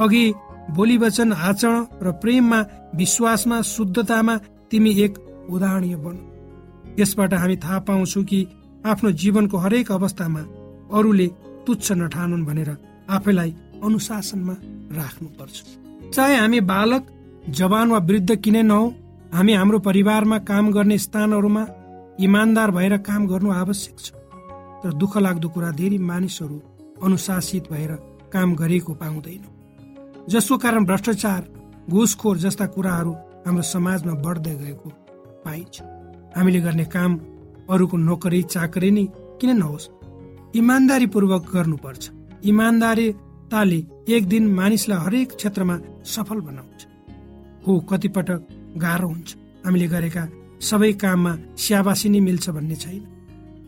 अघि 0.00 0.24
बोली 0.70 0.96
वचन 0.96 1.32
आचरण 1.32 1.84
र 2.02 2.10
प्रेममा 2.22 2.60
विश्वासमा 2.94 3.60
शुद्धतामा 3.66 4.36
तिमी 4.70 4.90
एक 5.04 5.18
उदाहरणीय 5.50 5.96
बन। 5.96 6.16
यसबाट 6.98 7.34
हामी 7.34 7.56
थाहा 7.56 7.78
पाउँछौ 7.88 8.22
कि 8.22 8.46
आफ्नो 8.86 9.10
जीवनको 9.20 9.56
हरेक 9.58 9.92
अवस्थामा 9.92 10.40
अरूले 10.96 11.26
तुच्छ 11.66 11.92
नठानुन् 11.92 12.46
भनेर 12.46 12.70
आफैलाई 13.10 13.54
अनुशासनमा 13.84 14.54
राख्नुपर्छ। 14.96 15.62
चाहे 16.14 16.36
हामी 16.36 16.60
बालक 16.60 17.06
जवान 17.48 17.90
वा 17.90 17.98
वृद्ध 17.98 18.34
किनै 18.36 18.62
नहौ 18.62 18.88
हामी 19.32 19.52
हाम्रो 19.52 19.78
परिवारमा 19.78 20.38
काम 20.38 20.72
गर्ने 20.72 20.98
स्थानहरूमा 20.98 21.66
इमान्दार 22.20 22.70
भएर 22.70 22.96
काम 22.98 23.26
गर्नु 23.26 23.50
आवश्यक 23.50 23.98
छ। 23.98 24.12
तर 24.82 24.92
दुःख 24.92 25.16
लाग्दो 25.18 25.48
कुरा 25.48 25.70
धेरै 25.70 25.98
मानिसहरू 25.98 26.60
अनुशासित 27.02 27.64
भएर 27.72 27.92
काम 28.32 28.54
गरेको 28.54 28.94
पाउँदैन। 28.94 29.42
जसको 30.28 30.58
कारण 30.58 30.84
भ्रष्टाचार 30.84 31.42
घुसखोर 31.90 32.36
जस्ता 32.38 32.66
कुराहरू 32.66 33.12
हाम्रो 33.46 33.62
समाजमा 33.62 34.14
बढ्दै 34.14 34.54
गएको 34.54 34.88
पाइन्छ। 35.44 35.82
हामीले 36.36 36.60
गर्ने 36.60 36.84
काम 36.84 37.12
अरूको 37.70 37.96
नोकरी 37.96 38.42
चाकरी 38.42 38.90
नै 38.90 39.04
किन 39.40 39.50
नहोस्? 39.58 39.88
इमान्दारी 40.54 41.06
पूर्वक 41.06 41.42
गर्नुपर्छ। 41.54 42.10
इमान्दारीताले 42.44 43.80
एक 44.08 44.26
दिन 44.28 44.44
मानिसलाई 44.54 44.98
हरेक 44.98 45.28
क्षेत्रमा 45.32 45.76
सफल 46.04 46.38
बनाउँछ। 46.40 46.80
हो 47.66 47.72
कतिपटक 47.80 48.40
गाह्रो 48.76 49.08
हुन्छ। 49.08 49.28
हामीले 49.64 49.86
गरेका 49.86 50.22
सबै 50.60 50.92
काममा 50.92 51.32
स्याबासी 51.58 52.08
नै 52.08 52.20
मिल्छ 52.20 52.50
भन्ने 52.50 52.76
छैन। 52.76 53.02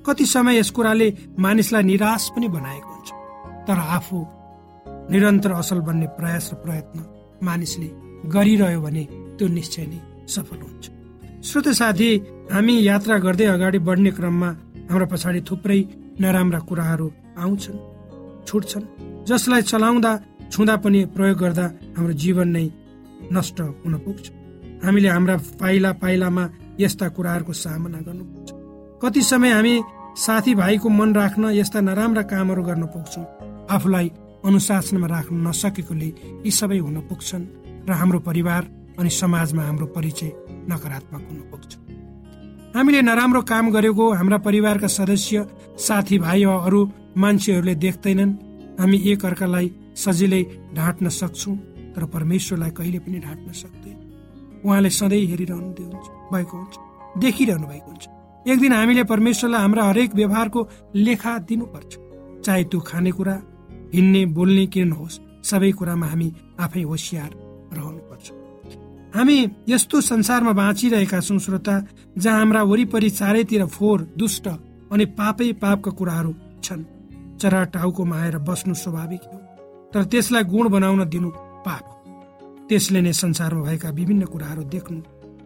कति 0.06 0.24
समय 0.26 0.58
यस 0.58 0.70
कुराले 0.70 1.08
मानिसलाई 1.38 1.82
निराश 1.82 2.24
पनि 2.34 2.48
बनाएको 2.48 2.90
हुन्छ। 2.94 3.10
तर 3.66 3.78
आफू 3.96 4.18
निरन्तर 5.10 5.52
असल 5.52 5.80
बन्ने 5.86 6.06
प्रयास 6.18 6.50
र 6.52 6.56
प्रयत्न 6.64 6.98
मानिसले 7.42 7.88
गरिरह्यो 8.26 8.80
भने 8.80 9.04
त्यो 9.38 9.46
निश्चय 9.48 9.86
नै 9.86 9.98
सफल 10.26 10.60
हुन्छ। 10.66 10.84
श्रोत 11.46 11.68
साथी 11.78 12.10
हामी 12.52 12.74
यात्रा 12.86 13.18
गर्दै 13.18 13.46
अगाडि 13.54 13.78
बढ्ने 13.78 14.10
क्रममा 14.10 14.50
हाम्रो 14.90 15.06
पछाडि 15.06 15.40
थुप्रै 15.48 15.80
नराम्रा 16.20 16.60
कुराहरू 16.68 17.06
आउँछन्। 17.38 17.93
छुट्छन्। 18.46 18.84
जसलाई 19.24 19.62
चलाउँदा 19.62 20.12
छुँदा 20.52 20.76
पनि 20.76 21.00
प्रयोग 21.16 21.38
गर्दा 21.38 21.66
हाम्रो 21.96 22.12
जीवन 22.22 22.48
नै 22.48 22.66
नष्ट 23.32 23.60
हुन 23.60 23.94
पुग्छ। 24.04 24.24
हामीले 24.84 25.08
हाम्रा 25.08 25.36
पाइला 25.60 25.90
पाइलामा 26.02 26.44
यस्ता 26.80 27.08
कुराहरूको 27.08 27.52
सामना 27.54 27.98
गर्नुपर्छ। 27.98 28.48
कति 29.02 29.22
समय 29.22 29.50
हामी 29.50 29.74
साथीभाइको 30.16 30.88
मन 30.88 31.14
राख्न 31.14 31.44
यस्ता 31.52 31.80
नराम्रा 31.80 32.22
कामहरू 32.22 32.62
गर्न 32.62 32.84
पुग्छौँ 32.86 33.24
आफूलाई 33.70 34.08
अनुशासनमा 34.44 35.06
राख्न 35.06 35.34
नसकेकोले 35.48 36.08
यी 36.44 36.50
सबै 36.50 36.78
हुन 36.78 37.00
पुग्छन् 37.08 37.44
र 37.88 37.92
हाम्रो 37.92 38.18
परिवार 38.20 38.62
अनि 38.98 39.10
समाजमा 39.10 39.62
हाम्रो 39.62 39.86
परिचय 39.86 40.30
नकारात्मक 40.70 41.22
हुन 41.30 41.40
पुग्छ। 41.50 41.72
हामीले 42.76 43.00
नराम्रो 43.02 43.40
काम 43.42 43.70
गरेको 43.70 44.04
हाम्रा 44.12 44.38
परिवारका 44.38 44.86
सदस्य 44.88 45.46
साथीभाइ 45.78 46.44
वा 46.44 46.54
अरू 46.66 46.80
मान्छेहरूले 47.16 47.74
देख्दैनन्। 47.74 48.32
हामी 48.80 48.98
एक 49.10 49.24
अर्कालाई 49.24 49.70
सजिलै 49.96 50.42
ढाँट्न 50.74 51.08
सक्छौँ 51.10 51.56
तर 51.94 52.04
परमेश्वरलाई 52.14 52.70
कहिले 52.70 52.98
पनि 52.98 53.18
ढाँट्न 53.18 53.52
सक्दैन। 53.52 53.98
उहाँले 54.64 54.90
सधैँ 54.90 55.26
हेरिरहनु 55.26 55.70
हुन्छ 55.84 56.06
भएको 56.32 56.56
हुन्छ 56.56 56.74
देखिरहनु 57.18 57.66
भएको 57.66 57.90
हुन्छ। 57.90 58.04
एक 58.46 58.58
दिन 58.60 58.72
हामीले 58.72 59.04
परमेश्वरलाई 59.04 59.60
हाम्रा 59.60 59.84
हरेक 59.84 60.14
व्यवहारको 60.14 60.68
लेखा 60.96 61.38
दिनुपर्छ। 61.48 61.92
चाहे 62.44 62.64
त्यो 62.64 62.80
खानेकुरा 62.80 63.36
हिँड्ने 63.94 64.24
बोल्ने 64.36 64.66
के 64.66 64.84
नहोस् 64.84 65.20
सबै 65.44 65.70
कुरामा 65.72 66.06
हामी 66.06 66.28
आफै 66.60 66.82
होसियार 66.82 67.30
रहनुपर्छ। 67.72 68.26
हामी 69.14 69.36
यस्तो 69.68 70.00
संसारमा 70.00 70.52
बाँचिरहेका 70.52 71.20
छौँ 71.20 71.38
श्रोता 71.38 71.74
जहाँ 72.18 72.38
हाम्रा 72.38 72.62
वरिपरि 72.62 73.10
चारैतिर 73.10 73.64
फोहोर 73.66 74.00
दुष्ट 74.18 74.46
अनि 74.92 75.04
पापै 75.14 75.52
पापका 75.62 75.90
कुराहरू 75.90 76.34
छन्। 76.62 76.84
चरा 77.44 77.60
टाउकोमा 77.76 78.16
आएर 78.16 78.36
बस्नु 78.48 78.74
स्वाभाविक 78.74 79.22
हो। 79.28 79.38
तर 79.92 80.02
त्यसलाई 80.08 80.44
गुण 80.48 80.68
बनाउन 80.72 81.04
दिनु 81.12 81.28
पाप 81.66 81.84
त्यसले 82.68 83.00
नै 83.04 83.12
संसारमा 83.12 83.62
भएका 83.68 83.88
विभिन्न 83.92 84.24
कुराहरू 84.32 84.62
देख्नु 84.74 85.00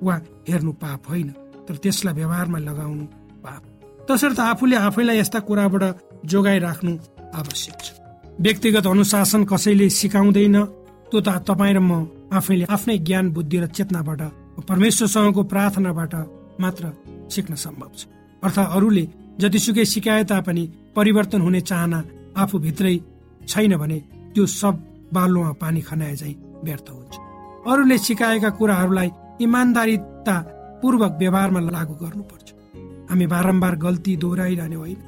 वा 0.06 0.14
हेर्नु 0.48 0.72
पाप 0.78 1.02
होइन। 1.10 1.28
तर 1.66 1.74
त्यसलाई 1.82 2.14
व्यवहारमा 2.14 2.58
लगाउनु 2.58 3.04
पाप 3.42 3.62
तसर्थ 4.06 4.38
आफूले 4.40 4.76
आफैलाई 4.78 5.18
यस्ता 5.18 5.38
कुराबाट 5.42 5.84
जोगाइराख्नु 6.24 6.92
आवश्यक 7.34 7.78
छ। 7.82 7.88
व्यक्तिगत 8.40 8.86
अनुशासन 8.86 9.42
कसैले 9.44 9.88
सिकाउँदैन 9.90 10.56
त्यो 11.10 11.18
त 11.20 11.28
तपाईँ 11.42 11.74
र 11.74 11.78
म 11.82 12.06
आफैले 12.30 12.64
आफ्नै 12.70 12.96
ज्ञान 13.02 13.24
बुद्धि 13.34 13.58
र 13.58 13.66
चेतनाबाट 13.74 14.22
परमेश्वरसँगको 14.70 15.42
प्रार्थनाबाट 15.52 16.14
मात्र 16.62 16.84
सिक्न 17.34 17.54
सम्भव 17.58 17.90
छ। 17.98 18.06
अर्थात् 18.38 18.72
अरूले 18.76 19.04
जतिसुकै 19.38 19.84
सिकाए 19.84 20.24
तापनि 20.30 20.64
परिवर्तन 20.96 21.40
हुने 21.40 21.60
चाहना 21.60 21.98
आफूभित्रै 22.36 22.96
छैन 23.48 23.76
भने 23.76 23.98
त्यो 24.34 24.44
सब 24.52 24.74
बालुवा 25.14 25.52
पानी 25.62 25.80
खनाए 25.80 26.14
झै 26.16 26.32
व्यर्थ 26.64 26.88
हुन्छ। 26.90 27.14
अरूले 27.66 27.98
सिकाएका 27.98 28.50
कुराहरूलाई 28.58 29.10
इमान्दारिता 29.40 30.36
पूर्वक 30.80 31.12
व्यवहारमा 31.20 31.60
लागू 31.60 31.94
गर्नुपर्छ। 32.02 32.48
हामी 33.10 33.26
बारम्बार 33.26 33.74
गल्ती 33.76 34.12
दोहोऱ्याइरहने 34.22 34.76
होइन 34.76 35.00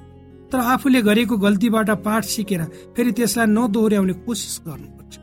तर 0.51 0.59
आफूले 0.73 1.01
गरेको 1.03 1.37
गल्तीबाट 1.37 1.91
पाठ 2.07 2.23
सिकेर 2.25 2.63
फेरि 2.95 3.11
त्यसलाई 3.13 3.47
नदोहोऱ्याउने 3.57 4.15
कोसिस 4.27 4.57
गर्नुपर्छ। 4.67 5.15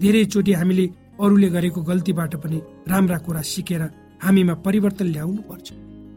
धेरैचोटि 0.00 0.52
हामीले 0.52 0.86
अरूले 1.20 1.48
गरेको 1.56 1.80
गल्तीबाट 1.90 2.32
पनि 2.42 2.58
राम्रा 2.88 3.18
कुरा 3.26 3.42
सिकेर 3.52 3.82
हामीमा 4.24 4.54
परिवर्तन 4.66 5.06
ल्याउनु 5.14 5.42
पर्छ 5.50 5.68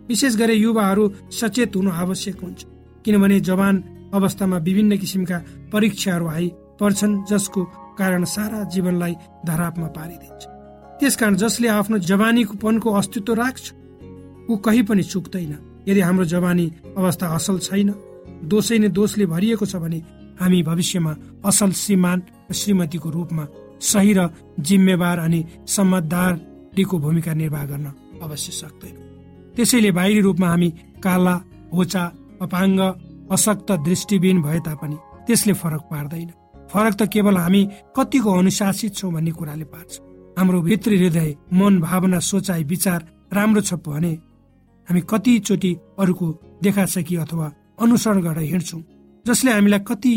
विशेष 0.08 0.36
गरी 0.36 0.56
युवाहरू 0.56 1.04
सचेत 1.32 1.76
हुनु 1.76 1.92
आवश्यक 1.94 2.38
हुन्छ। 2.44 2.60
किनभने 3.06 3.39
जवान 3.39 3.76
अवस्थामा 4.13 4.58
विभिन्न 4.58 4.98
किसिमका 4.98 5.38
परीक्षाहरू 5.74 6.28
आइ 6.28 6.48
पर्छन् 6.80 7.24
जसको 7.30 7.62
कारण 8.00 8.24
सारा 8.26 8.63
जीवनलाई 8.74 9.13
धरापमा 9.46 9.88
पारिदिन्छ। 9.98 10.44
त्यसकारण 11.00 11.36
जसले 11.36 11.68
आफ्नो 11.70 11.98
जवानीको 12.10 12.54
पनको 12.63 12.89
अस्तित्व 12.92 13.34
राख्छ 13.34 13.66
ऊ 14.50 14.56
कहीँ 14.58 14.84
पनि 14.84 15.04
चुक्दैन। 15.04 15.54
यदि 15.88 16.02
हाम्रो 16.02 16.26
जवानी 16.26 16.66
अवस्था 16.98 17.28
असल 17.36 17.58
छैन 17.60 17.89
दोषै 18.48 18.78
नै 18.80 18.89
दोषले 18.89 19.26
भरिएको 19.26 19.66
छ 19.66 19.76
भने 19.84 20.00
हामी 20.39 20.60
भविष्यमा 20.63 21.13
असल 21.46 21.72
श्रीमान 21.72 22.20
श्रीमतीको 22.54 23.10
रूपमा 23.10 23.46
सही 23.82 24.13
र 24.18 24.30
जिम्मेवार 24.60 25.18
अनि 25.20 25.39
समझदारीको 25.68 26.96
भूमिका 27.00 27.34
निर्वाह 27.34 27.66
गर्न 27.66 27.88
अवश्य 28.24 28.52
सक्दैन। 28.52 29.12
त्यसैले 29.56 29.92
बाहिरी 29.98 30.22
रूपमा 30.22 30.48
हामी 30.50 30.70
काला 31.04 31.36
होचा 31.74 32.04
अपाङ्ग 32.42 32.80
अशक्त 33.34 33.70
दृष्टिबिन 33.88 34.42
भए 34.42 34.60
तापनि 34.68 34.98
त्यसले 35.28 35.54
फरक 35.62 35.84
पार्दैन। 35.92 36.30
फरक 36.72 36.94
त 37.00 37.02
केवल 37.13 37.38
हामी 37.38 37.62
कतिको 37.96 38.32
अनुशासित 38.39 38.92
छौँ 38.96 39.12
भन्ने 39.13 39.32
कुराले 39.32 39.66
पार्छ। 39.74 39.92
हाम्रो 40.38 40.62
भित्री 40.62 40.96
हृदय 40.98 41.30
मन 41.54 41.74
भावना 41.80 42.20
सोचाइ 42.20 42.63
विचार 42.63 43.00
राम्रो 43.34 43.62
छ 43.62 43.74
भने 43.86 44.13
हामी 44.88 45.02
कतिचोटि 45.12 45.72
अरूको 46.02 46.28
देखा 46.63 46.84
अथवा 47.24 47.48
अनुसरण 47.82 48.22
गरेर 48.22 48.50
हिँड्छौँ 48.52 48.82
जसले 49.26 49.52
हामीलाई 49.52 49.80
कति 49.89 50.13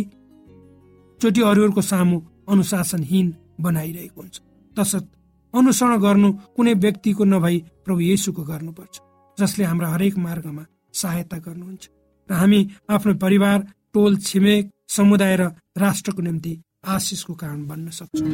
चोटि 1.20 1.40
अरूहरूको 1.40 1.83
सामु 1.83 2.16
अनुशासनहीन 2.49 3.27
बनाइरहेको 3.61 4.20
हुन्छ। 4.20 4.37
तसर्थ 4.77 5.07
अनुसरण 5.55 5.96
गर्नु 6.05 6.29
कुनै 6.57 6.72
व्यक्तिको 6.85 7.25
नभई 7.25 7.57
प्रभु 7.85 8.01
येसुको 8.01 8.42
गर्नुपर्छ। 8.42 8.94
जसले 9.38 9.64
हाम्रा 9.64 9.88
हरेक 9.88 10.16
मार्गमा 10.18 10.64
सहायता 10.94 11.37
गर्नुहुन्छ 11.46 11.85
र 12.29 12.33
हामी 12.35 12.61
आफ्नो 12.88 13.14
परिवार 13.25 13.59
टोल 13.94 14.16
छिमेक 14.18 14.70
समुदाय 14.88 15.37
र 15.37 15.42
राष्ट्रको 15.77 16.22
निम्ति 16.22 16.53
आशिषको 16.87 17.35
कारण 17.35 17.66
बन्न 17.68 17.90
सक्छौँ। 17.90 18.31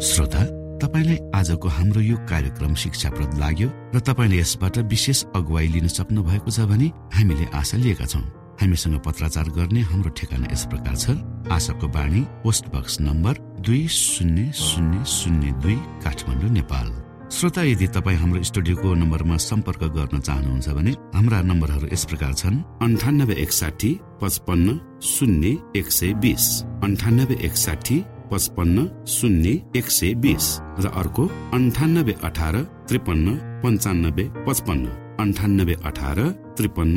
श्रोता 0.00 0.42
तपाईँलाई 0.82 1.18
आजको 1.34 1.68
हाम्रो 1.68 2.00
यो 2.00 2.16
कार्यक्रम 2.28 2.74
शिक्षाप्रद 2.74 3.38
लाग्यो 3.38 3.68
र 3.94 4.00
तपाईँले 4.00 4.38
यसबाट 4.40 4.78
विशेष 4.90 5.24
अगुवाई 5.36 5.66
लिन 5.74 5.88
सक्नु 5.88 6.22
भएको 6.24 6.50
छ 6.50 6.60
भने 6.72 6.88
हामीले 7.14 7.46
आशा 7.52 7.76
लिएका 7.78 8.06
छौँ। 8.06 8.41
हामीसँग 8.62 8.98
पत्राचार 9.02 9.48
गर्ने 9.58 9.80
हाम्रो 9.90 10.10
ठेगाना 10.14 10.46
यस 10.52 10.64
प्रकार 10.70 10.94
छ। 10.96 11.18
आशाको 11.50 11.86
बाणी 11.90 12.20
पोस्ट 12.42 12.64
बक्स 12.74 13.00
नम्बर 13.00 13.34
दुई 13.66 13.86
शून्य 13.90 14.50
शून्य 14.54 15.04
शून्य 15.04 15.50
दुई 15.62 15.76
काठमाडौँ 16.04 16.50
नेपाल। 16.50 16.88
श्रोता 17.32 17.62
यदि 17.64 17.86
तपाईँ 17.96 18.18
हाम्रो 18.18 18.42
स्टुडियोको 18.44 18.88
नम्बरमा 18.94 19.36
सम्पर्क 19.40 19.82
गर्न 19.96 20.20
चाहनुहुन्छ 20.20 20.68
भने 20.78 20.92
हाम्रा 21.14 21.40
नम्बरहरू 21.42 21.86
यस 21.92 22.04
प्रकार 22.04 22.32
छन्। 22.34 22.56
अन्ठानब्बे 22.86 23.34
एकसाठी 23.34 23.90
पचपन्न 24.22 24.68
शून्य 25.02 25.48
एक 25.78 25.90
सय 25.90 26.12
बिस। 26.22 26.44
अन्ठानब्बे 26.86 27.36
एकसाठी 27.46 27.96
पचपन्न 28.30 28.76
शून्य 29.08 29.50
एक 29.78 29.86
सय 29.90 30.14
बिस। 30.22 30.44
र 30.80 30.92
अर्को 31.02 31.24
अन्ठानब्बे 31.56 32.14
अठार 32.22 32.54
त्रिपन्न 32.88 33.26
पन्चानब्बे 33.62 34.24
पचपन्न। 34.46 34.86
अन्ठानब्बे 35.22 35.74
अठार 35.84 36.18
त्रिपन्न 36.56 36.96